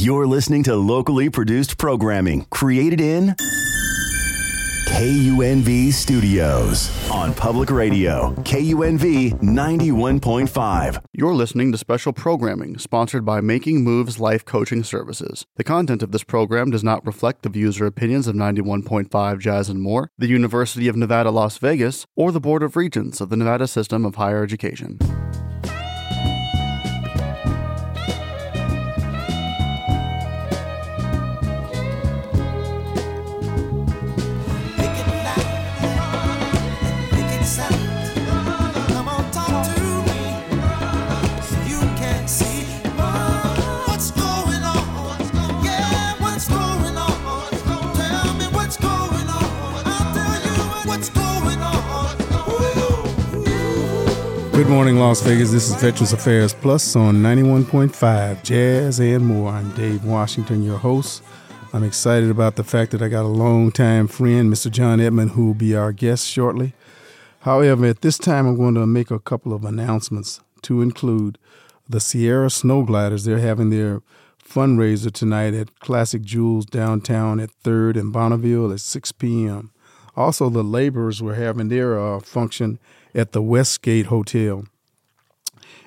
[0.00, 3.34] You're listening to locally produced programming created in
[4.86, 11.02] KUNV Studios on Public Radio, KUNV 91.5.
[11.12, 15.44] You're listening to special programming sponsored by Making Moves Life Coaching Services.
[15.56, 19.68] The content of this program does not reflect the views or opinions of 91.5 Jazz
[19.68, 23.36] and More, the University of Nevada, Las Vegas, or the Board of Regents of the
[23.36, 24.96] Nevada System of Higher Education.
[54.68, 55.50] Good morning, Las Vegas.
[55.50, 59.50] This is Veterans Affairs Plus on 91.5 Jazz and More.
[59.50, 61.22] I'm Dave Washington, your host.
[61.72, 64.70] I'm excited about the fact that I got a longtime friend, Mr.
[64.70, 66.74] John Edmond, who will be our guest shortly.
[67.40, 71.38] However, at this time, I'm going to make a couple of announcements to include
[71.88, 73.24] the Sierra Snow Gliders.
[73.24, 74.02] They're having their
[74.46, 79.72] fundraiser tonight at Classic Jewels downtown at 3rd and Bonneville at 6 p.m.
[80.14, 82.78] Also, the laborers were having their uh, function
[83.14, 84.64] at the Westgate Hotel.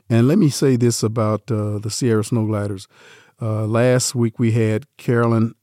[0.10, 2.88] And let me say this about uh, the Sierra Snow Gliders.
[3.42, 5.56] Uh, last week we had Carolyn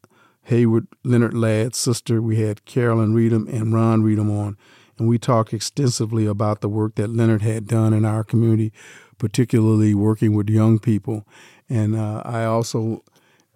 [0.45, 2.23] Hayward, Leonard Ladd's sister.
[2.23, 4.57] We had Carolyn Reedham and Ron Reedham on,
[4.99, 8.73] and we talked extensively about the work that Leonard had done in our community,
[9.19, 11.27] particularly working with young people.
[11.69, 13.05] And uh, I also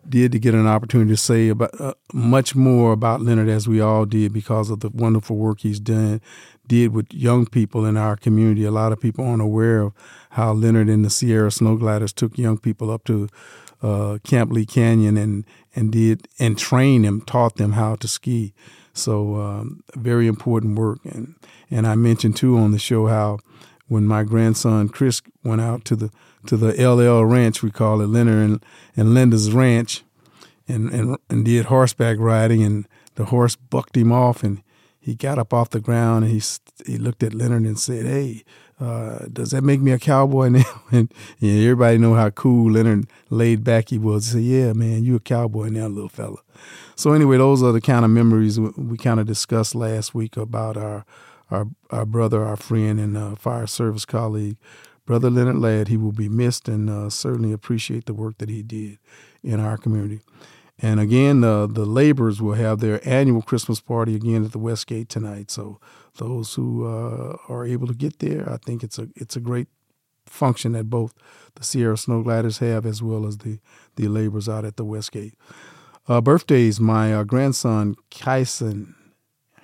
[0.09, 3.81] did to get an opportunity to say about uh, much more about Leonard as we
[3.81, 6.21] all did because of the wonderful work he's done
[6.67, 8.65] did with young people in our community.
[8.65, 9.93] A lot of people aren't aware of
[10.31, 13.29] how Leonard and the Sierra Snow Gliders took young people up to
[13.83, 15.45] uh, Camp Lee Canyon and
[15.75, 18.55] and did and trained them, taught them how to ski.
[18.95, 21.01] So um, very important work.
[21.05, 21.35] And
[21.71, 23.39] and I mentioned too on the show how
[23.93, 26.11] when my grandson Chris went out to the
[26.47, 28.65] to the LL Ranch, we call it Leonard and,
[28.97, 30.03] and Linda's Ranch,
[30.67, 34.63] and, and and did horseback riding, and the horse bucked him off, and
[34.99, 36.43] he got up off the ground, and he
[36.87, 38.45] he looked at Leonard and said, "Hey,
[38.81, 43.07] uh, does that make me a cowboy now?" and yeah, everybody know how cool Leonard
[43.29, 44.27] laid back he was.
[44.27, 46.39] He said, "Yeah, man, you a cowboy now, little fella."
[46.97, 50.39] So anyway, those are the kind of memories we, we kind of discussed last week
[50.39, 51.05] about our
[51.53, 54.57] our our brother, our friend, and uh, fire service colleague,
[55.05, 55.89] Brother Leonard Ladd.
[55.89, 58.99] He will be missed, and uh, certainly appreciate the work that he did
[59.45, 60.21] in our community.
[60.79, 65.09] And again, uh, the laborers will have their annual Christmas party again at the Westgate
[65.09, 65.51] tonight.
[65.51, 65.79] So
[66.17, 69.69] those who uh, are able to get there, I think it's a it's a great
[70.27, 71.13] function that both
[71.57, 73.59] the Sierra Snow Gliders have as well as the
[73.97, 75.35] the laborers out at the Westgate.
[76.09, 78.97] Uh, birthdays, my uh, grandson Kyson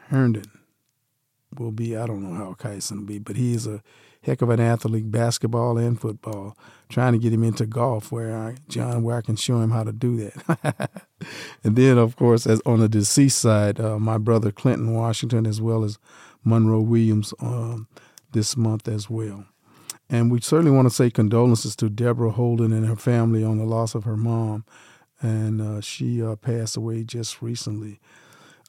[0.08, 0.57] Herndon
[1.58, 1.96] will be.
[1.96, 3.82] I don't know how Kyson will be, but he's a
[4.22, 6.56] heck of an athlete, basketball and football.
[6.88, 9.84] Trying to get him into golf, where I, John, where I can show him how
[9.84, 10.90] to do that.
[11.64, 15.60] and then, of course, as on the deceased side, uh, my brother Clinton Washington, as
[15.60, 15.98] well as
[16.44, 17.88] Monroe Williams, um,
[18.32, 19.44] this month as well.
[20.10, 23.64] And we certainly want to say condolences to Deborah Holden and her family on the
[23.64, 24.64] loss of her mom,
[25.20, 28.00] and uh, she uh, passed away just recently.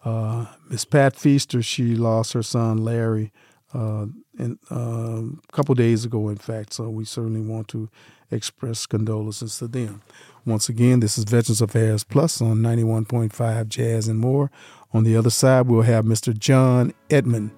[0.04, 3.32] Uh, Miss Pat Feaster, she lost her son Larry
[3.74, 6.74] uh, in, uh, a couple days ago, in fact.
[6.74, 7.90] So we certainly want to
[8.32, 10.02] express condolences to them.
[10.46, 14.50] Once again, this is Veterans Affairs Plus on 91.5 Jazz and More.
[14.94, 16.38] On the other side, we'll have Mr.
[16.38, 17.52] John Edmond.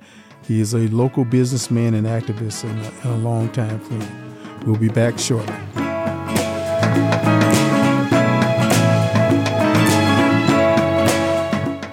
[0.47, 4.65] He is a local businessman and activist and a, and a longtime friend.
[4.65, 5.55] We'll be back shortly.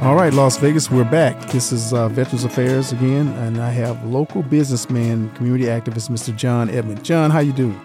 [0.01, 1.51] All right, Las Vegas, we're back.
[1.51, 6.35] This is uh, Veterans Affairs again, and I have local businessman, community activist, Mr.
[6.37, 7.05] John Edmond.
[7.05, 7.81] John, how you doing?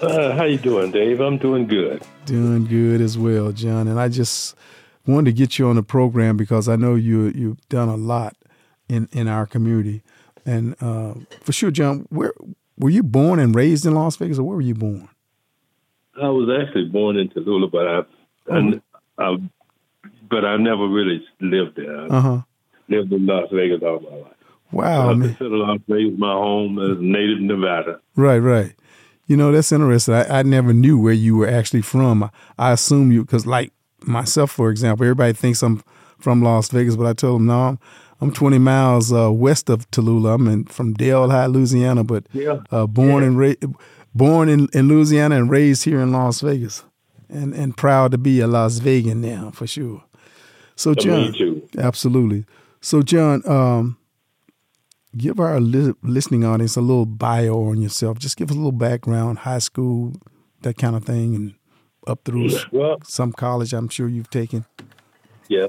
[0.00, 1.20] Uh, how you doing, Dave?
[1.20, 2.02] I'm doing good.
[2.24, 3.86] Doing good as well, John.
[3.86, 4.56] And I just
[5.06, 8.36] wanted to get you on the program because I know you you've done a lot
[8.88, 10.02] in in our community,
[10.44, 12.06] and uh, for sure, John.
[12.10, 12.32] Where
[12.76, 15.08] were you born and raised in Las Vegas, or where were you born?
[16.20, 18.02] I was actually born in Tallulah, but I,
[18.50, 18.80] oh.
[19.18, 19.36] I, I
[20.28, 22.12] but I never really lived there.
[22.12, 22.42] Uh-huh.
[22.88, 24.32] lived in Las Vegas all my life.
[24.72, 28.00] Wow, I consider Las Vegas my home as native Nevada.
[28.16, 28.74] Right, right.
[29.26, 30.14] You know, that's interesting.
[30.14, 32.24] I, I never knew where you were actually from.
[32.24, 35.82] I, I assume you, because like myself, for example, everybody thinks I'm
[36.18, 37.78] from Las Vegas, but I told them, no, I'm,
[38.20, 40.34] I'm 20 miles uh, west of Tallulah.
[40.34, 42.60] I'm in, from Delhi, Louisiana, but yeah.
[42.70, 43.28] uh, born yeah.
[43.28, 43.74] and ra-
[44.14, 46.84] born in, in Louisiana and raised here in Las Vegas.
[47.28, 50.04] and and proud to be a Las Vegan now for sure.
[50.76, 51.34] So John,
[51.78, 52.44] absolutely.
[52.80, 53.98] So John, um,
[55.16, 58.18] give our li- listening audience a little bio on yourself.
[58.18, 60.12] Just give us a little background, high school,
[60.62, 61.54] that kind of thing, and
[62.06, 63.72] up through well, some college.
[63.72, 64.66] I'm sure you've taken.
[65.48, 65.68] Yeah,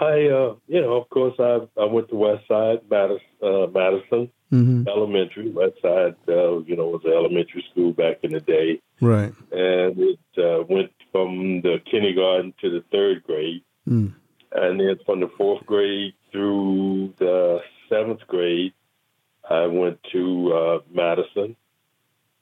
[0.00, 4.30] I, uh, you know, of course, I I went to West Side Madison, uh, Madison
[4.52, 4.88] mm-hmm.
[4.88, 5.50] Elementary.
[5.50, 9.32] West Side, uh, you know, was an elementary school back in the day, right?
[9.52, 14.14] And it uh, went from the kindergarten to the third grade, mm.
[14.52, 18.72] and then from the fourth grade through the seventh grade,
[19.48, 21.56] I went to uh, Madison,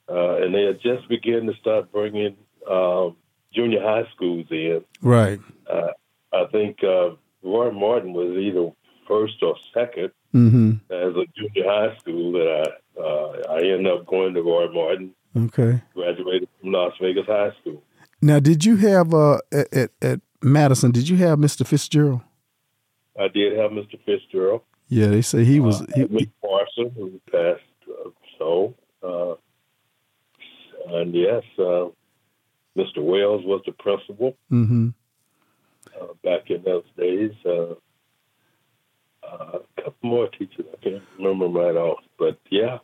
[0.09, 2.35] uh, and they had just begun to start bringing
[2.69, 3.15] um,
[3.53, 4.83] junior high schools in.
[5.01, 5.39] Right.
[5.69, 5.91] Uh,
[6.33, 7.11] I think uh,
[7.43, 8.71] Roy Martin was either
[9.07, 10.71] first or 2nd mm-hmm.
[10.91, 15.13] as a junior high school that I uh, I ended up going to Roy Martin.
[15.35, 15.81] Okay.
[15.93, 17.83] Graduated from Las Vegas High School.
[18.21, 20.91] Now, did you have uh, at, at Madison?
[20.91, 21.65] Did you have Mr.
[21.65, 22.21] Fitzgerald?
[23.19, 23.99] I did have Mr.
[24.05, 24.61] Fitzgerald.
[24.89, 25.81] Yeah, they say he was.
[25.81, 29.35] Uh, he, Mick Parson, who passed uh, so, uh,
[30.95, 31.89] and yes, uh,
[32.77, 32.99] Mr.
[32.99, 34.37] Wells was the principal.
[34.51, 34.89] Mm-hmm.
[35.99, 37.31] Uh, back in those days.
[37.45, 37.73] Uh,
[39.29, 42.77] uh, a couple more teachers, I can't remember right off, but yeah.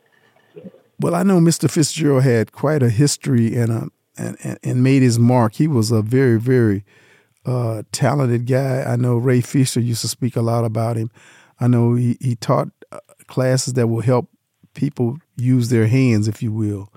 [1.00, 1.70] Well, I know Mr.
[1.70, 5.54] Fitzgerald had quite a history and a and, and made his mark.
[5.54, 6.84] He was a very very
[7.44, 8.82] uh, talented guy.
[8.82, 11.10] I know Ray Fisher used to speak a lot about him.
[11.60, 14.28] I know he, he taught uh, classes that will help
[14.74, 16.92] people use their hands, if you will,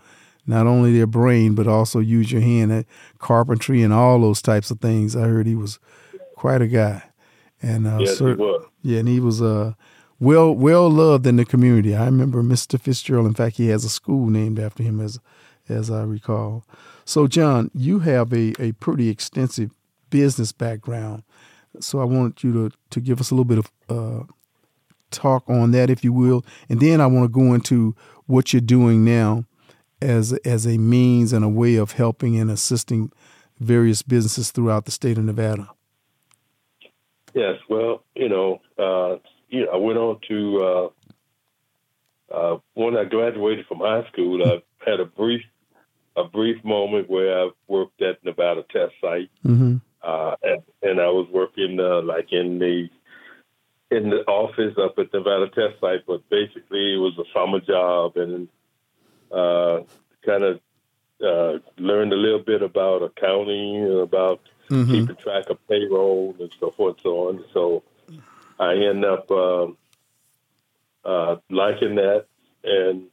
[0.46, 2.86] not only their brain but also use your hand at
[3.20, 5.16] carpentry and all those types of things.
[5.16, 5.80] I heard he was
[6.36, 7.04] quite a guy,
[7.62, 8.66] and uh, yes, he was.
[8.82, 9.74] yeah, and he was uh,
[10.20, 11.96] well well loved in the community.
[11.96, 12.80] I remember Mr.
[12.80, 13.28] Fitzgerald.
[13.28, 15.20] In fact, he has a school named after him, as
[15.70, 16.66] as I recall.
[17.06, 19.72] So, John, you have a, a pretty extensive
[20.10, 21.24] business background.
[21.80, 24.24] So I want you to, to give us a little bit of uh,
[25.12, 27.96] talk on that, if you will, and then I want to go into
[28.26, 29.46] what you're doing now
[30.02, 33.12] as as a means and a way of helping and assisting
[33.60, 35.70] various businesses throughout the state of Nevada.
[37.34, 39.18] Yes, well, you know, uh,
[39.50, 40.92] you know, I went on to
[42.32, 44.44] uh, uh, when I graduated from high school.
[44.44, 45.42] I had a brief
[46.16, 49.78] a brief moment where I worked at Nevada Test Site, mm-hmm.
[50.02, 50.36] Uh,
[50.82, 52.90] and, I was working uh, like in the
[53.90, 58.18] in the office up at Nevada Test Site, but basically it was a summer job,
[58.18, 58.48] and
[59.32, 59.82] uh,
[60.26, 60.60] kind of
[61.24, 64.92] uh, learned a little bit about accounting, about mm-hmm.
[64.92, 67.46] keeping track of payroll and so forth and so on.
[67.54, 67.84] So
[68.60, 69.68] I end up uh,
[71.06, 72.26] uh, liking that
[72.64, 73.08] and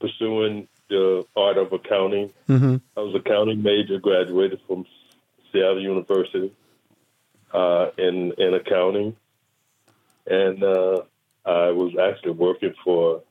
[0.00, 2.32] pursuing the art of accounting.
[2.48, 2.76] Mm-hmm.
[2.96, 4.86] I was accounting major, graduated from
[5.52, 6.52] Seattle University
[7.52, 9.16] uh, in in accounting,
[10.26, 11.02] and uh,
[11.44, 13.22] I was actually working for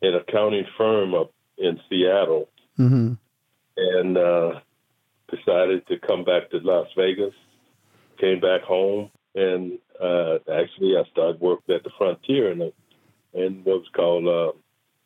[0.00, 3.14] an accounting firm up in Seattle, mm-hmm.
[3.76, 4.60] and uh,
[5.30, 7.34] decided to come back to Las Vegas.
[8.18, 12.72] Came back home, and uh, actually I started working at the Frontier in, a,
[13.34, 14.52] in what was called uh,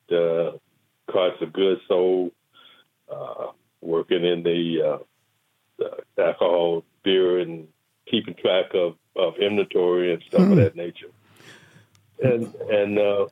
[0.08, 0.60] the
[1.10, 2.32] cost of goods sold,
[3.10, 3.46] uh,
[3.80, 5.00] working in the,
[5.84, 7.68] uh, alcohol, beer, and
[8.10, 10.52] keeping track of, of inventory and stuff mm-hmm.
[10.52, 11.10] of that nature.
[12.22, 13.26] And and uh,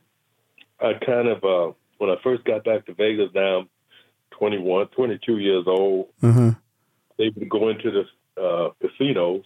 [0.80, 3.68] I kind of uh, when I first got back to Vegas, now I'm
[4.32, 6.08] 21, 22 years old.
[6.22, 6.50] Mm-hmm
[7.16, 9.44] they would go into the uh, casinos,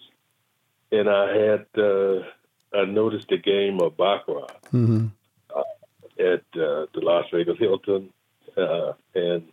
[0.90, 2.23] and I had uh,
[2.75, 5.06] I noticed a game of baccarat mm-hmm.
[5.54, 5.61] uh,
[6.18, 8.11] at uh, the Las Vegas Hilton,
[8.56, 9.44] uh, and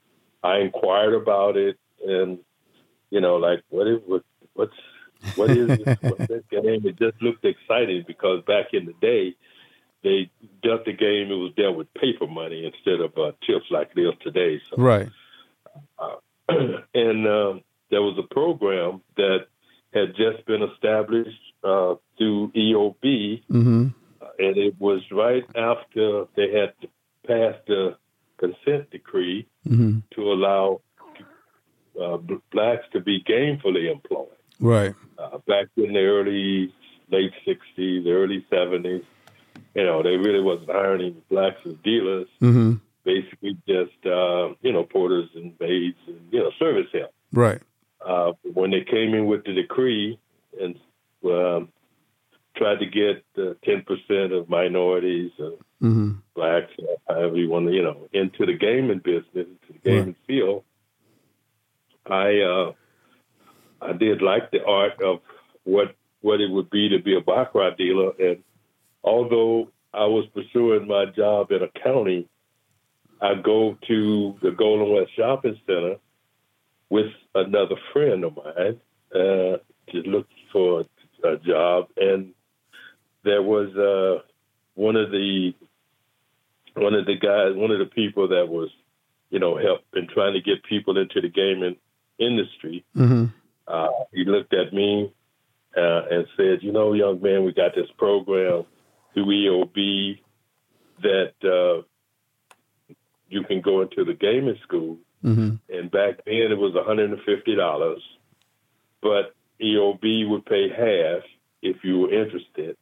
[0.43, 2.39] I inquired about it, and
[3.15, 4.23] you know, like what is what
[4.55, 4.73] what's
[5.37, 6.85] what is this, what's that game?
[6.85, 9.35] It just looked exciting because back in the day,
[10.03, 10.29] they
[10.61, 11.31] dealt the game.
[11.31, 14.61] It was dealt with paper money instead of uh, chips like it is today.
[14.69, 15.09] So, right.
[15.97, 16.15] Uh,
[16.93, 19.47] and um, there was a program that
[19.93, 23.87] had just been established uh, through EOB, mm-hmm.
[24.39, 26.73] and it was right after they had
[27.25, 27.95] passed the
[28.37, 29.99] consent decree mm-hmm.
[30.13, 30.81] to allow
[32.01, 32.17] uh,
[32.51, 34.27] blacks to be gainfully employed.
[34.59, 34.93] Right.
[35.17, 36.73] Uh, back in the early,
[37.09, 39.03] late 60s, early 70s,
[39.73, 42.27] you know, they really wasn't hiring blacks as dealers.
[42.41, 42.75] Mm-hmm.
[43.03, 47.13] Basically, just uh, you know, porters and maids and you know, service help.
[47.31, 47.61] Right.
[48.03, 50.17] Uh, when they came in with the decree
[50.59, 50.79] and
[51.23, 51.69] um,
[52.55, 55.51] tried to get uh, 10% of minorities, uh,
[55.83, 56.11] mm-hmm.
[56.35, 56.71] blacks,
[57.07, 60.15] however you want to, you know, into the gaming business, into the gaming right.
[60.27, 60.63] field,
[62.07, 62.71] I uh,
[63.81, 65.19] I did like the art of
[65.63, 68.43] what what it would be to be a baccarat dealer, and
[69.03, 72.27] although I was pursuing my job in accounting,
[73.21, 75.95] I go to the Golden West Shopping Center
[76.89, 78.79] with another friend of mine
[79.13, 79.57] uh,
[79.91, 80.83] to look for
[81.23, 82.33] a job, and
[83.23, 84.23] there was uh,
[84.75, 85.53] one of the
[86.75, 88.69] one of the guys, one of the people that was,
[89.29, 91.77] you know, helping trying to get people into the gaming
[92.19, 92.85] industry.
[92.95, 93.25] Mm-hmm.
[93.67, 95.13] Uh, he looked at me
[95.75, 98.65] uh, and said, "You know, young man, we got this program
[99.13, 100.19] through EOB
[101.01, 101.83] that uh,
[103.29, 105.55] you can go into the gaming school." Mm-hmm.
[105.69, 108.01] And back then, it was one hundred and fifty dollars,
[109.01, 111.23] but EOB would pay half
[111.61, 112.77] if you were interested,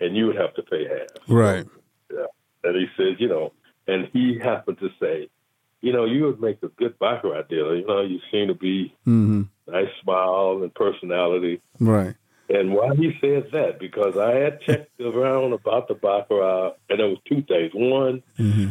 [0.00, 1.28] and you would have to pay half.
[1.28, 1.66] Right.
[2.12, 2.26] Yeah.
[2.64, 3.52] And he said, you know,
[3.86, 5.28] and he happened to say,
[5.86, 7.76] you know, you would make a good baccarat dealer.
[7.76, 9.42] You know, you seem to be Mm-hmm.
[9.72, 11.62] nice smile and personality.
[11.78, 12.16] Right.
[12.48, 13.78] And why he said that?
[13.78, 17.70] Because I had checked around about the baccarat, and there was two things.
[17.72, 18.70] One, Mm-hmm.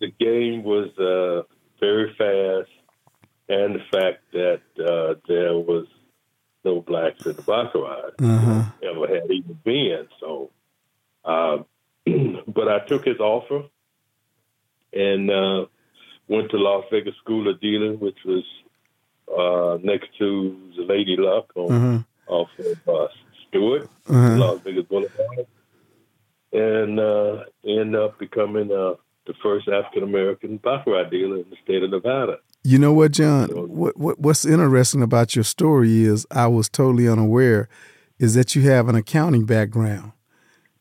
[0.00, 1.42] the game was uh,
[1.78, 2.70] very fast,
[3.48, 5.86] and the fact that uh, there was
[6.64, 8.64] no blacks in the baccarat Uh-huh.
[8.82, 10.08] ever had even been.
[10.18, 10.50] So,
[11.24, 11.58] uh,
[12.48, 13.62] but I took his offer
[14.92, 15.66] and uh,
[16.34, 18.44] went to Las Vegas School of Dealing, which was
[19.40, 20.28] uh, next to
[20.76, 22.00] the Lady Luck on Uh-huh.
[22.36, 23.08] off of uh,
[23.48, 24.36] Stewart, Uh-huh.
[24.42, 25.46] Las Vegas Boulevard,
[26.52, 28.94] and uh, end up becoming uh,
[29.26, 32.38] the first African American baccarat dealer in the state of Nevada.
[32.64, 33.48] You know what, John?
[33.82, 37.68] What, what what's interesting about your story is I was totally unaware
[38.18, 40.12] is that you have an accounting background,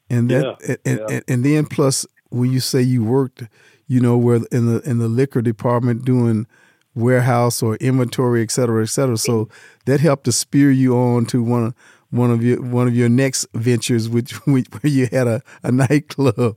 [0.09, 1.05] and that Yeah, and, yeah.
[1.15, 3.43] and, and then plus when you say you worked,
[3.89, 6.48] you know, where in the in the liquor department doing
[6.96, 9.17] warehouse or inventory, et cetera, et cetera.
[9.17, 9.50] So
[9.86, 11.74] that helped to spear you on to one
[12.12, 16.55] one of your one of your next ventures, which where you had a, a nightclub.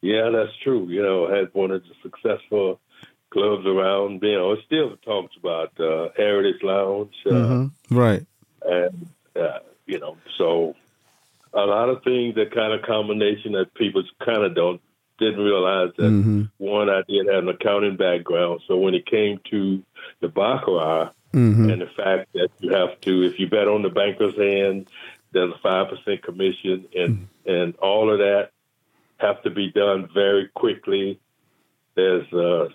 [0.00, 0.88] Yeah, that's true.
[0.88, 2.80] You know, I had one of the successful
[3.30, 4.20] clubs around.
[4.22, 7.70] You know, it still talks about uh, Heritage Lounge, uh, Mhm.
[7.90, 8.26] Right.
[8.64, 9.06] and
[9.36, 10.74] uh, you know, so
[11.54, 14.80] a lot of things that kind of combination that people kind of don't
[15.18, 16.50] didn't realize that Mhm.
[16.58, 19.82] one, I did have an accounting background, so when it came to
[20.20, 23.88] the baccarat hmm and the fact that you have to, if you bet on the
[23.88, 24.88] banker's hand,
[25.32, 28.50] there's a five percent commission, and and all of that
[29.18, 31.18] have to be done very quickly.
[31.94, 32.68] There's uh,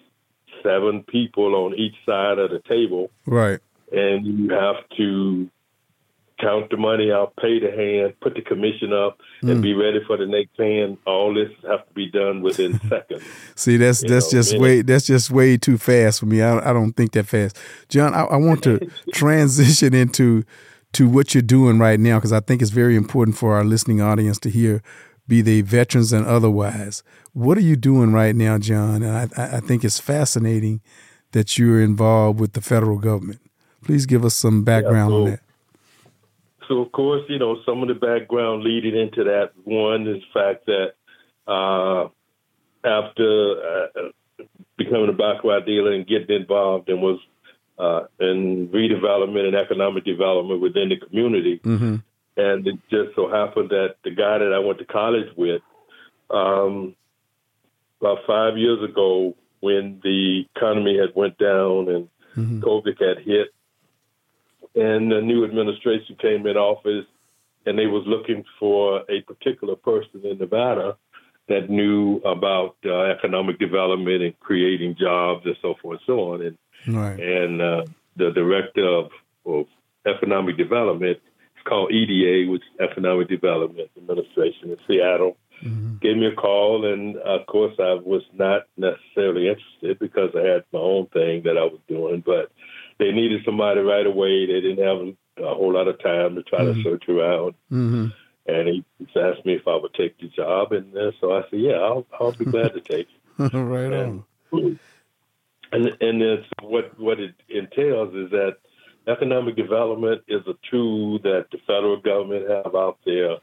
[0.64, 3.60] seven people on each side of the table, Right.
[3.92, 5.50] and you have to
[6.40, 9.62] count the money out, pay the hand, put the commission up, and mm.
[9.62, 10.98] be ready for the next hand.
[11.06, 13.24] All this have to be done within seconds.
[13.56, 16.42] See, that's You that's know, just way that's just way too fast for me.
[16.42, 17.58] I, I don't think that fast,
[17.90, 18.14] John.
[18.14, 18.80] I, I want to
[19.14, 20.44] transition into
[20.94, 24.02] to what you're doing right now because I think it's very important for our listening
[24.02, 24.82] audience to hear,
[25.28, 27.04] be they veterans and otherwise.
[27.34, 29.04] What are you doing right now, John?
[29.04, 30.82] And I, I think it's fascinating
[31.34, 33.42] that you're involved with the federal government.
[33.84, 35.42] Please give us some background on so- that.
[36.68, 40.40] So, of course, you know, some of the background leading into that one is the
[40.40, 40.94] fact that
[41.52, 42.10] uh,
[42.84, 44.44] after uh,
[44.78, 47.20] becoming a baccarat dealer and getting involved and was
[47.80, 51.96] uh, in redevelopment and economic development within the community, hmm
[52.40, 55.64] and it just so happened that the guy that I went to college with,
[56.30, 56.96] um,
[58.00, 62.62] about five years ago, when the economy had went down and Mhm.
[62.62, 63.48] COVID had hit,
[64.76, 67.06] and the new administration came in office,
[67.66, 70.98] and they was looking for a particular person in Nevada
[71.48, 76.42] that knew about uh, economic development and creating jobs and so forth and so on.
[76.42, 76.58] And
[76.88, 77.20] Right.
[77.20, 77.84] and uh,
[78.16, 79.12] the director of,
[79.46, 79.66] of
[80.06, 81.20] economic development,
[81.56, 86.00] it's called EDA, which is Economic Development Administration in Seattle, Mhm.
[86.00, 90.64] gave me a call, and of course I was not necessarily interested because I had
[90.72, 92.52] my own thing that I was doing, but
[93.00, 94.46] they needed somebody right away.
[94.46, 96.76] They didn't have a whole lot of time to try Mhm.
[96.76, 98.08] to search around, hmm
[98.48, 98.84] and he
[99.16, 102.06] asked me if I would take the job, and uh, so I said, yeah, I'll,
[102.20, 103.54] I'll be glad to take it.
[103.54, 104.80] right And- on.
[105.74, 108.56] And and it's what what it entails is that
[109.06, 113.36] economic development is a tool that the federal government have out there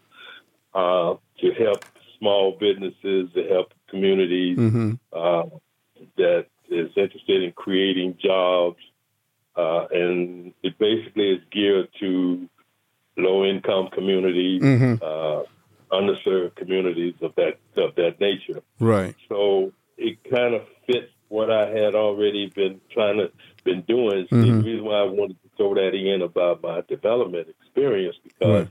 [0.75, 1.85] uh, to help
[2.19, 5.43] small businesses, to help communities hmm uh,
[6.17, 8.79] that is interested in creating jobs,
[9.57, 12.49] uh, and it basically is geared to
[13.17, 15.43] low income communities, hmm uh,
[15.93, 18.63] underserved communities of that of that nature.
[18.81, 19.15] Right.
[19.29, 23.31] So it kind of fits what I had already been trying to
[23.65, 24.27] been doing.
[24.31, 24.41] Mhm.
[24.63, 28.69] The reason why I wanted to throw that in about my development experience because Right.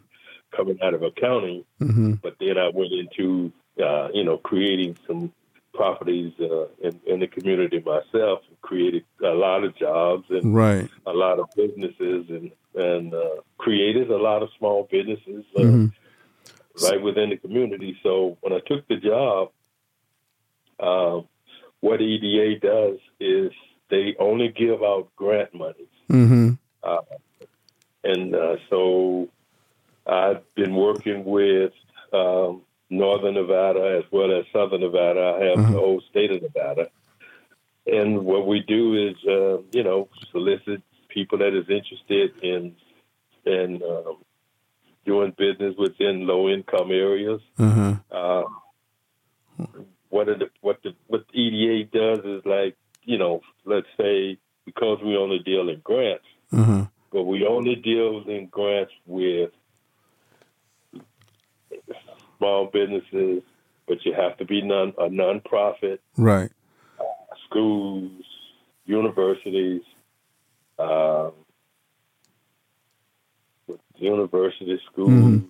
[0.52, 5.32] coming out of accounting, hmm but then I went into uh, you know creating some
[5.74, 10.90] properties uh, in, in the community myself, and created a lot of jobs and Right.
[11.06, 15.92] a lot of businesses and and uh, created a lot of small businesses uh, Mhm.
[16.82, 17.98] right within the community.
[18.02, 19.52] So when I took the job,
[20.80, 21.28] um,
[21.82, 23.52] what EDA does is
[23.90, 25.88] they only give out grant money.
[26.10, 26.50] hmm
[28.06, 29.30] And uh, so
[30.06, 31.72] I've been working with
[32.12, 32.62] um,
[32.98, 35.38] Northern Nevada as well as Southern Nevada.
[35.40, 35.72] I have Uh-huh.
[35.74, 36.90] the whole state of Nevada.
[37.86, 42.76] And what we do is, uh, you know, solicit people that is interested in
[43.46, 44.18] in um,
[45.06, 47.42] doing business within low income areas.
[47.60, 47.96] Uh-huh.
[48.10, 48.44] Uh,
[50.10, 54.38] what are the what the what the EDA does is like, you know, let's say
[54.66, 56.86] because we only deal in grants, Uh-huh.
[57.12, 59.52] but we only deal in grants with
[62.44, 63.42] small businesses,
[63.88, 66.52] but you have to be non a nonprofit, Right.
[67.46, 68.12] schools,
[68.86, 69.82] universities,
[70.78, 71.32] um,
[73.96, 75.12] university schools.
[75.12, 75.48] Mhm.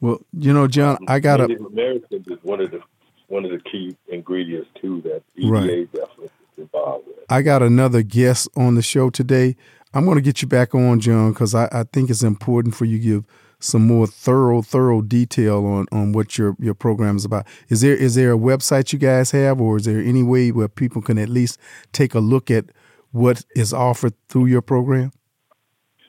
[0.00, 2.80] Well, you know, John, I got a Native Americans is one of the
[3.28, 5.92] one of the key ingredients too that EDA Right.
[5.92, 7.16] definitely is involved with.
[7.28, 9.54] I got another guest on the show today.
[9.92, 12.86] I'm going to get you back on, John, because I, I think it's important for
[12.86, 13.24] you to give
[13.60, 17.46] some more thorough, thorough detail on, on what your, your program is about.
[17.68, 20.68] Is there is there a website you guys have, or is there any way where
[20.68, 21.58] people can at least
[21.92, 22.66] take a look at
[23.10, 25.12] what is offered through your program?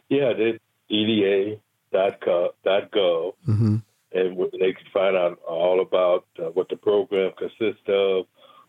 [0.09, 3.75] Yeah, they EDA.gov, .gov Mm-hmm.
[4.13, 8.25] and they can find out all about uh, what the program consists of,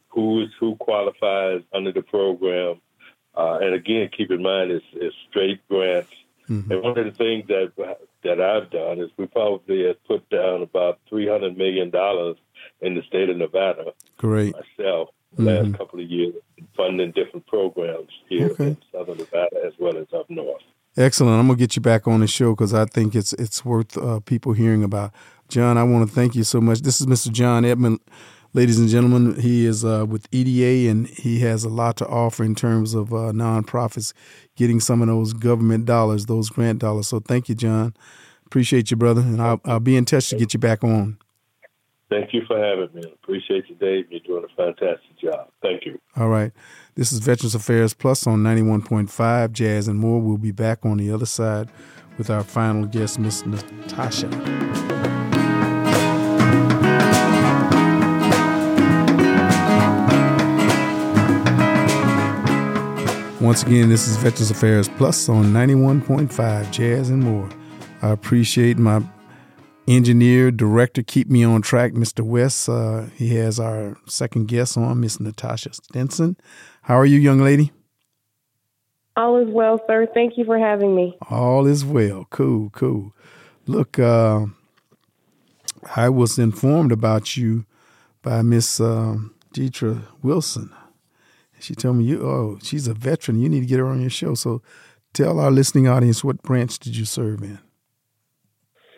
[0.09, 2.81] who is who qualifies under the program,
[3.37, 6.11] uh, and again, keep in mind it's, it's straight grants.
[6.49, 6.71] Mhm.
[6.71, 7.73] And one of the things that
[8.25, 12.37] that I've done is we probably have put down about three hundred million dollars
[12.81, 14.55] in the state of Nevada Great.
[14.55, 16.35] myself the last couple of years,
[16.77, 18.65] funding different programs here Okay.
[18.69, 20.61] in Southern Nevada as well as up north.
[20.97, 21.39] Excellent.
[21.39, 24.19] I'm gonna get you back on the show because I think it's it's worth uh,
[24.21, 25.13] people hearing about.
[25.49, 26.81] John, I want to thank you so much.
[26.83, 27.31] This is Mr.
[27.33, 28.01] John Edmond,
[28.53, 29.41] ladies and gentlemen.
[29.41, 33.13] He is uh, with EDA and he has a lot to offer in terms of
[33.13, 34.13] uh, nonprofits
[34.57, 37.09] getting some of those government dollars, those grant dollars.
[37.09, 37.95] So thank you, John.
[38.47, 41.19] Appreciate you, brother, and I'll I'll be in touch to get you back on.
[42.11, 43.03] Thank you for having me.
[43.23, 44.07] Appreciate you, Dave.
[44.11, 45.49] You're doing a fantastic job.
[45.63, 46.01] Thank you.
[46.17, 46.51] All right.
[46.97, 50.21] This is Veterans Affairs Plus on 91.5 Jazz and More.
[50.21, 51.71] We'll be back on the other side
[52.19, 55.20] with our final guest, Miss Natasha.
[63.41, 67.49] Once again, this is Veterans Affairs Plus on 91.5 Jazz and More.
[68.03, 69.03] I appreciate my
[69.89, 72.21] engineer, director, keep me on track, Mr.
[72.21, 72.69] West.
[72.69, 76.37] Uh, he has our second guest on, Miss Natasha Stinson.
[76.83, 77.73] How are you, young lady?
[79.17, 80.07] All is well, sir.
[80.13, 81.17] Thank you for having me.
[81.31, 82.27] All is well.
[82.29, 83.15] Cool, cool.
[83.67, 84.47] Look, uh,
[85.97, 87.65] I was informed about you
[88.21, 89.17] by Miss uh,
[89.55, 90.75] Deetra Wilson.
[91.61, 92.23] She told me you.
[92.27, 93.41] Oh, she's a veteran.
[93.41, 94.35] You need to get her on your show.
[94.35, 94.63] So,
[95.13, 97.59] tell our listening audience what branch did you serve in,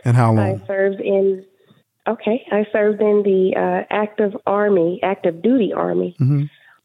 [0.05, 0.63] and how long?
[0.63, 1.45] I served in,
[2.09, 6.45] okay, I served in the uh, active army, active duty army hmm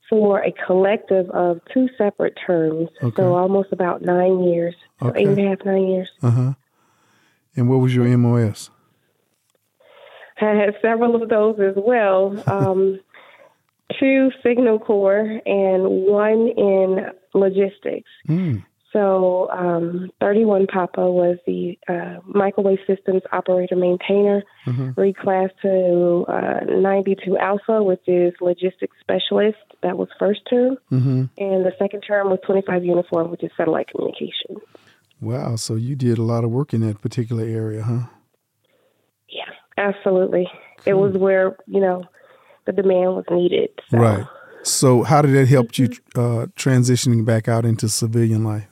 [0.09, 2.87] for a collective of two separate terms.
[3.03, 3.21] Okay.
[3.21, 5.19] So almost about nine years, so Okay.
[5.19, 6.09] eight and a half, nine years.
[6.23, 6.53] Uh huh.
[7.57, 8.69] And what was your MOS?
[10.39, 12.41] I had several of those as well.
[12.47, 12.99] Um,
[13.99, 18.09] two signal corps and one in logistics.
[18.27, 18.63] Mm.
[18.93, 24.95] So, um, 31 Papa was the uh, microwave systems operator maintainer, Mhm.
[24.95, 29.57] reclassed to uh, 92 Alpha, which is logistics specialist.
[29.83, 30.77] That was first term.
[30.89, 34.55] hmm And the second term was 25 uniform, which is satellite communication.
[35.21, 35.57] Wow.
[35.57, 38.07] So you did a lot of work in that particular area, huh?
[39.29, 40.49] Yeah, absolutely.
[40.85, 42.05] It was where, you know,
[42.67, 43.69] the demand was needed.
[43.89, 43.97] So.
[43.97, 44.27] Right.
[44.63, 48.67] So how did that help you uh, transitioning back out into civilian life?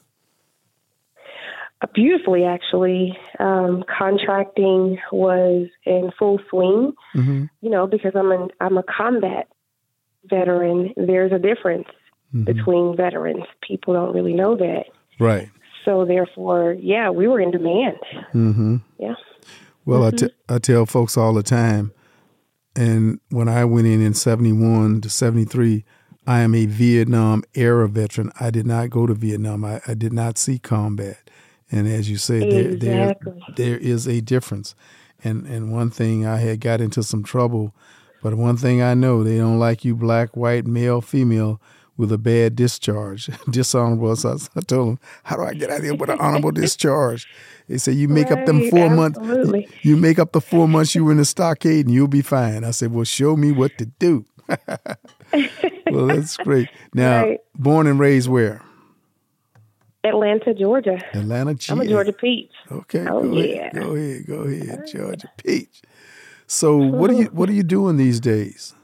[1.81, 3.17] Uh, Beautifully, actually.
[3.39, 6.93] Um, contracting was in full swing.
[7.15, 7.45] Mm-hmm.
[7.61, 9.47] you know, because I'm an I'm a combat
[10.29, 10.93] veteran.
[10.95, 11.87] There's a difference
[12.43, 13.45] between veterans.
[13.65, 14.85] People don't really know that.
[15.19, 15.49] Right.
[15.85, 17.97] So therefore, yeah, we were in demand.
[18.33, 18.77] Mm-hmm.
[18.99, 19.15] Yeah.
[19.85, 21.93] Well, I, t- I tell folks all the time,
[22.75, 25.85] and when I went in in 71 to 73,
[26.27, 28.31] I am a Vietnam era veteran.
[28.39, 29.63] I did not go to Vietnam.
[29.63, 31.29] I, I did not see combat.
[31.71, 32.75] And as you say, exactly.
[32.77, 34.75] there, there there is a difference.
[35.23, 37.75] And and one thing I had got into some trouble,
[38.21, 41.61] but one thing I know, they don't like you black, white, male, female
[41.97, 44.15] with a bad discharge, dishonorable.
[44.15, 47.27] So I, told him, how do I get out of here with an honorable discharge?
[47.67, 49.61] They said, you make right, up them four absolutely.
[49.61, 49.85] months.
[49.85, 52.63] You make up the four months you were in the stockade and you'll be fine.
[52.63, 54.25] I said, well, show me what to do.
[55.91, 56.69] well, that's great.
[56.93, 57.39] Now, right.
[57.55, 58.61] born and raised where?
[60.03, 60.99] Atlanta, Georgia.
[61.13, 62.51] Atlanta, I'm a Georgia Peach.
[62.71, 63.05] Okay.
[63.09, 63.55] Oh, go yeah.
[63.55, 64.25] Ahead, go ahead.
[64.27, 65.81] Go ahead, Georgia Peach.
[66.47, 68.75] So, what are you what are you doing these days?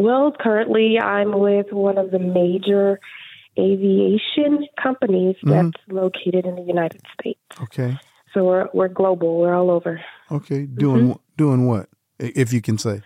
[0.00, 2.98] Well, currently I'm with one of the major
[3.58, 5.50] aviation companies mm-hmm.
[5.50, 7.38] that's located in the United States.
[7.64, 7.98] Okay.
[8.32, 9.38] So we're we're global.
[9.38, 10.00] We're all over.
[10.32, 10.64] Okay.
[10.64, 11.20] Doing mm-hmm.
[11.36, 11.90] doing what?
[12.18, 13.02] If you can say.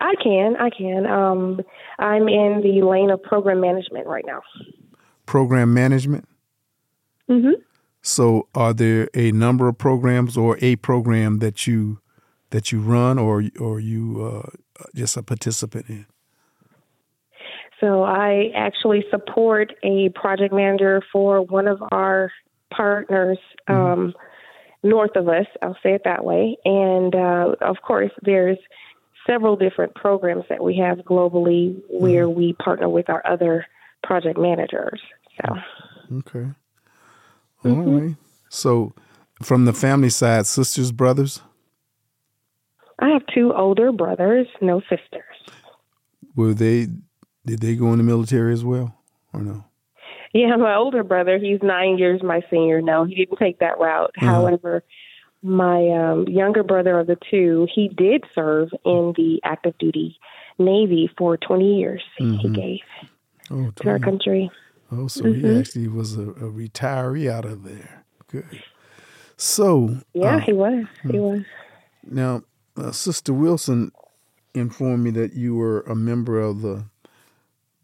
[0.00, 0.56] I can.
[0.56, 1.06] I can.
[1.06, 1.62] Um,
[1.98, 4.42] I'm in the lane of program management right now.
[5.24, 6.28] Program management.
[7.30, 7.54] Mhm.
[8.02, 12.00] So, are there a number of programs or a program that you
[12.50, 14.50] that you run, or or you uh,
[14.94, 16.06] just a participant in?
[17.80, 22.30] So I actually support a project manager for one of our
[22.74, 23.74] partners mm-hmm.
[23.74, 24.14] um,
[24.82, 25.46] north of us.
[25.60, 26.56] I'll say it that way.
[26.64, 28.58] And uh, of course, there's
[29.26, 32.38] several different programs that we have globally where mm-hmm.
[32.38, 33.66] we partner with our other
[34.02, 35.00] project managers.
[35.44, 35.56] So
[36.18, 36.48] okay,
[37.64, 37.98] all mm-hmm.
[37.98, 38.16] right.
[38.48, 38.94] So
[39.42, 41.40] from the family side, sisters, brothers.
[42.98, 45.24] I have two older brothers, no sisters.
[46.36, 46.88] Were they?
[47.46, 48.94] Did they go in the military as well,
[49.32, 49.64] or no?
[50.32, 52.80] Yeah, my older brother, he's nine years my senior.
[52.82, 54.10] No, he didn't take that route.
[54.16, 54.26] Uh-huh.
[54.26, 54.82] However,
[55.42, 60.18] my um, younger brother of the two, he did serve in the active duty
[60.58, 62.02] Navy for 20 years.
[62.20, 62.36] Mm-hmm.
[62.38, 62.80] He gave
[63.50, 64.50] oh, to our country.
[64.90, 65.46] Oh, so mm-hmm.
[65.46, 68.04] he actually was a, a, retiree out of there.
[68.28, 68.62] Good.
[69.36, 70.84] So yeah, uh, he was.
[71.02, 71.18] He hmm.
[71.18, 71.40] was.
[72.04, 72.42] Now,
[72.76, 73.92] uh, Sister Wilson
[74.54, 76.84] informed me that you were a member of the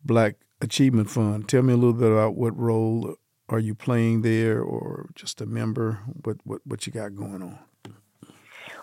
[0.05, 1.48] Black Achievement Fund.
[1.48, 3.16] Tell me a little bit about what role
[3.48, 6.00] are you playing there, or just a member?
[6.22, 7.59] What what what you got going on?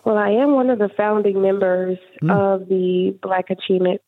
[0.04, 2.30] Well, I am one of the founding members mm.
[2.30, 4.00] of the Black Achievement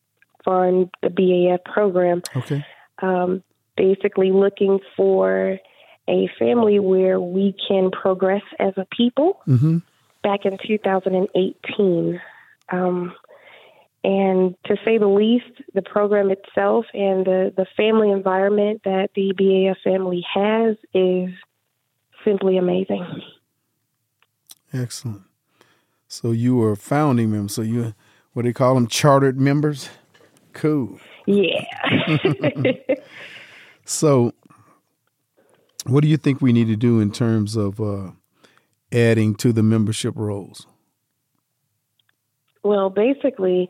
[0.45, 2.23] Fund, the BAF program.
[2.37, 2.65] Okay.
[3.03, 3.43] Um,
[3.77, 5.59] basically, looking for
[6.09, 9.41] a family where we can progress as a people.
[9.47, 9.79] Mm-hmm
[10.23, 12.21] back in 2018.
[12.71, 13.15] Um,
[14.03, 19.35] and to say the least, the program itself and the, the family environment that the
[19.39, 21.31] BAF family has is
[22.25, 23.05] simply amazing.
[24.73, 25.23] Excellent.
[26.09, 27.49] So you were a founding member.
[27.49, 27.95] So you,
[28.33, 29.91] what do they call them, chartered members?
[30.53, 30.99] Cool.
[31.27, 31.65] Yeah.
[33.85, 34.33] so,
[35.87, 38.11] what do you think we need to do in terms of uh,
[38.93, 40.67] adding to the membership rolls?
[42.63, 43.69] Well, basically,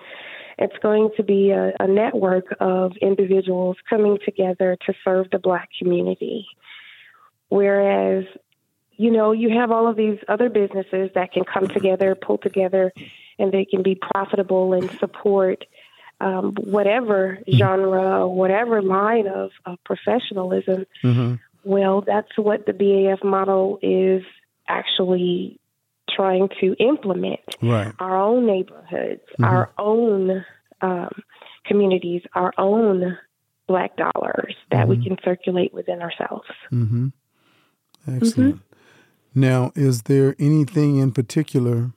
[0.59, 5.71] it's going to be a, a, network of individuals coming together to serve the black
[5.79, 6.47] community.
[7.49, 8.25] Whereas,
[8.97, 12.93] you know, you have all of these other businesses that can come together, pull together,
[13.39, 15.65] and they can be profitable and support
[16.21, 17.57] um, whatever mm-hmm.
[17.57, 20.87] genre, whatever line of, of professionalism.
[21.03, 21.35] Mm-hmm.
[21.65, 24.23] Well, that's what the BAF model is
[24.71, 25.59] actually
[26.15, 27.93] trying to implement right.
[27.99, 29.45] our own neighborhoods, mm-hmm.
[29.45, 30.45] our own
[30.81, 31.11] um,
[31.67, 33.19] communities, our own
[33.69, 34.91] black dollars that mm-hmm.
[34.91, 36.49] we can circulate within ourselves.
[36.73, 37.09] Mm-hmm.
[38.09, 38.57] Excellent.
[38.57, 39.41] Mm-hmm.
[39.41, 41.93] Now, is there anything in particular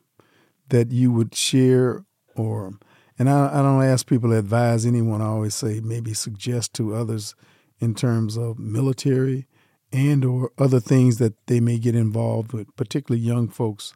[0.69, 2.05] that you would share
[2.35, 2.73] or
[3.19, 5.21] and I, I don't ask people to advise anyone.
[5.21, 7.35] I always say maybe suggest to others
[7.79, 9.45] in terms of military
[9.93, 13.93] and or other things that they may get involved with, particularly young folks,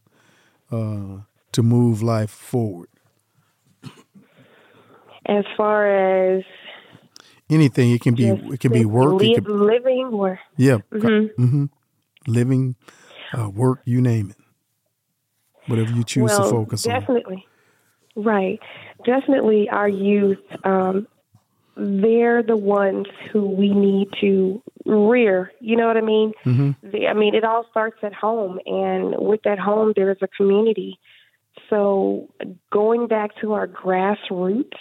[0.72, 2.90] uh, to move life forward?
[5.26, 6.44] As far as
[7.50, 11.44] anything, it can be it can be work, live, can, living, or yeah, mm-hmm.
[11.44, 11.66] Mm-hmm.
[12.28, 12.76] living,
[13.38, 14.38] uh, work, you name it,
[15.66, 17.44] whatever you choose well, to focus definitely.
[18.16, 18.24] on.
[18.24, 18.60] Definitely, right.
[19.06, 20.40] Definitely, our youth.
[20.64, 21.08] Um,
[21.78, 25.52] they're the ones who we need to rear.
[25.60, 26.34] You know what I mean?
[26.46, 26.90] Mm-hmm.
[26.90, 30.28] The, I mean, it all starts at home, and with that home, there is a
[30.28, 31.00] community.
[31.70, 32.30] So
[32.72, 34.78] going back to our grassroots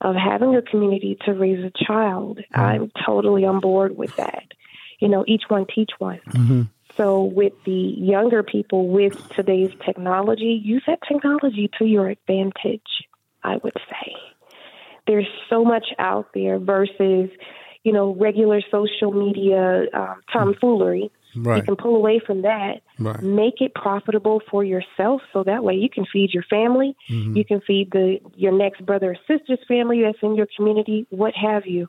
[0.00, 2.60] of having a community to raise a child, mm-hmm.
[2.60, 4.44] I'm totally on board with that.
[4.98, 6.20] You know, each one teach one.
[6.30, 6.62] Mm-hmm.
[6.96, 12.82] So with the younger people, with today's technology, use that technology to your advantage.
[13.44, 14.16] I would say
[15.06, 17.30] there's so much out there versus,
[17.84, 21.10] you know, regular social media um, tomfoolery.
[21.36, 21.58] Right.
[21.58, 23.20] You can pull away from that, Right.
[23.22, 27.36] make it profitable for yourself, so that way you can feed your family, Mm-hmm.
[27.36, 31.34] you can feed the your next brother or sister's family that's in your community, what
[31.34, 31.88] have you.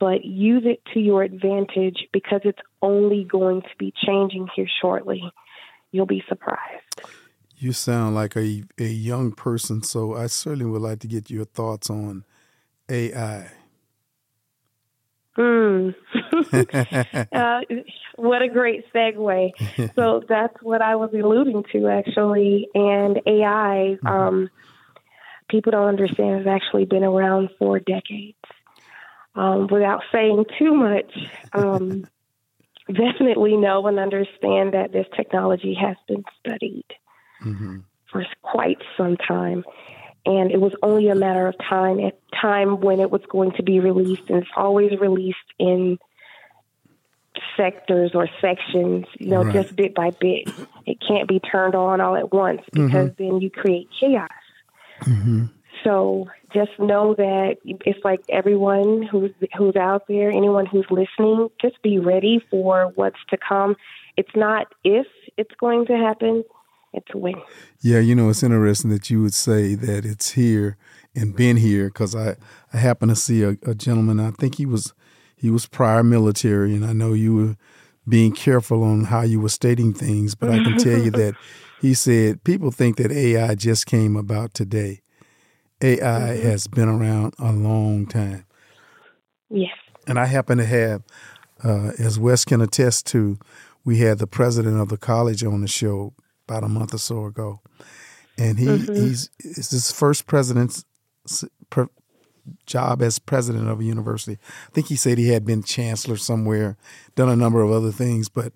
[0.00, 5.22] But use it to your advantage because it's only going to be changing here shortly.
[5.90, 6.84] You'll be surprised.
[7.56, 11.44] You sound like a a young person, so I certainly would like to get your
[11.46, 12.24] thoughts on
[12.88, 13.50] AI.
[15.36, 15.94] Mm.
[17.32, 17.60] uh,
[18.16, 19.50] what a great segue.
[19.94, 22.68] so that's what I was alluding to, actually.
[22.74, 24.50] And AI, um,
[25.48, 28.36] people don't understand, has actually been around for decades.
[29.34, 31.12] Um, without saying too much,
[31.52, 32.08] um,
[32.88, 36.86] definitely know and understand that this technology has been studied
[37.44, 37.78] Mm-hmm.
[38.10, 39.62] for quite some time.
[40.26, 43.62] And it was only a matter of time at time when it was going to
[43.62, 45.98] be released, and it's always released in
[47.56, 49.52] sectors or sections, you know, Right.
[49.52, 50.48] just bit by bit.
[50.86, 52.86] It can't be turned on all at once mm-hmm.
[52.86, 54.28] because then you create chaos.
[55.02, 55.46] Mm-hmm.
[55.84, 61.80] So just know that it's like everyone who's who's out there, anyone who's listening, just
[61.82, 63.76] be ready for what's to come.
[64.16, 66.44] It's not if it's going to happen,
[66.92, 67.34] it's when.
[67.80, 70.76] Yeah, you know, it's interesting that you would say that it's here
[71.14, 72.36] and been here because I,
[72.72, 74.20] I happen to see a, a gentleman.
[74.20, 74.92] I think he was
[75.36, 77.56] he was prior military, and I know you were
[78.08, 81.34] being careful on how you were stating things, but I can tell you that
[81.80, 85.02] he said people think that AI just came about today.
[85.80, 88.44] AI has been around a long time.
[89.48, 89.76] Yes.
[90.06, 91.02] And I happen to have,
[91.62, 93.38] uh, as Wes can attest to,
[93.84, 96.14] we had the president of the college on the show
[96.48, 97.60] about a month or so ago,
[98.36, 100.84] and he he's it's his first president's
[102.66, 104.38] job as president of a university.
[104.68, 106.76] I think he said he had been chancellor somewhere,
[107.14, 108.52] done a number of other things, but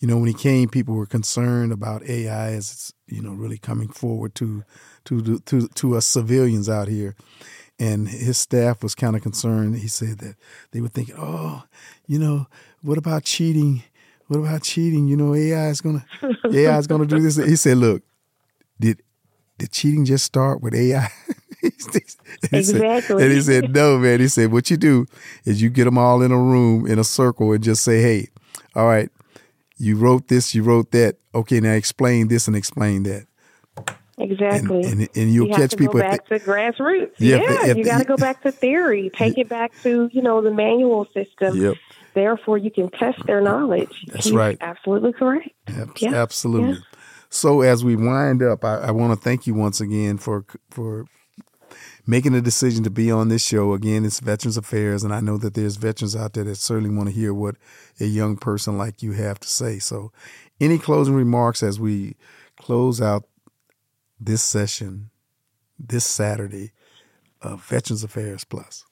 [0.00, 3.58] you know when he came, people were concerned about AI as it's you know really
[3.58, 4.64] coming forward to
[5.06, 7.14] to to to us civilians out here
[7.78, 9.76] and his staff was kind of concerned.
[9.78, 10.36] He said that
[10.70, 11.64] they were thinking, "Oh,
[12.06, 12.46] you know,
[12.82, 13.82] what about cheating?
[14.28, 15.08] What about cheating?
[15.08, 16.04] You know, AI is gonna
[16.52, 18.02] AI is gonna do this." He said, "Look,
[18.80, 19.02] did
[19.58, 21.10] did cheating just start with AI?"
[21.64, 23.22] And he said- Exactly.
[23.22, 25.06] and he said, "No, man." He said, "What you do
[25.44, 28.28] is you get them all in a room in a circle and just say, "Hey,
[28.74, 29.08] all right,
[29.78, 31.16] you wrote this, you wrote that.
[31.34, 33.26] Okay, now explain this and explain that."
[34.18, 34.82] Exactly.
[34.84, 37.12] And and, and you'll you catch to people go back to grassroots.
[37.18, 39.10] Yeah, Yeah, you got to go back to theory.
[39.14, 41.56] Take it back to you know the manual system.
[41.60, 41.74] Yep.
[42.14, 43.46] Therefore, you can test their mm-hmm.
[43.46, 44.04] knowledge.
[44.06, 44.56] That's He's right.
[44.60, 45.48] Absolutely correct.
[45.66, 46.74] Ab- Yeah, Absolutely.
[46.74, 46.78] yeah.
[47.28, 51.06] So as we wind up, I, I want to thank you once again for for
[52.06, 53.72] making the decision to be on this show.
[53.72, 57.08] Again, it's Veterans Affairs, and I know that there's veterans out there that certainly want
[57.08, 57.56] to hear what
[58.00, 59.78] a young person like you have to say.
[59.78, 60.12] So,
[60.60, 62.16] any closing remarks as we
[62.56, 63.24] close out
[64.20, 65.10] this session
[65.78, 66.72] this Saturday
[67.42, 68.84] of Veterans Affairs Plus?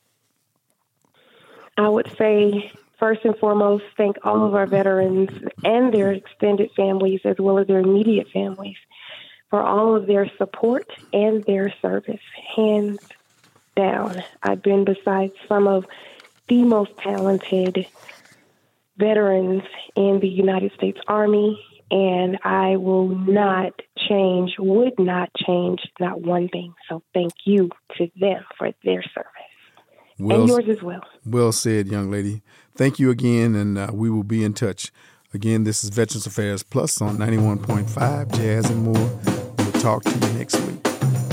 [1.77, 5.31] I would say first and foremost, thank all of our veterans
[5.64, 8.77] and their extended families, as well as their immediate families,
[9.52, 12.22] for all of their support and their service.
[12.56, 12.98] Hands
[13.76, 15.84] down, I've been beside some of
[16.48, 17.86] the most talented
[18.96, 19.62] veterans
[19.94, 23.74] in the United States Army, and I will not
[24.08, 26.72] change, would not change, not one thing.
[26.88, 29.28] So thank you to them for their service.
[30.18, 31.02] Well, and yours as well.
[31.26, 32.40] Well said, young lady.
[32.74, 34.90] Thank you again, and uh, we will be in touch.
[35.35, 39.11] Again, this is Veterans Affairs Plus on 91.5 Jazz and More.
[39.57, 41.32] We'll talk to you next week.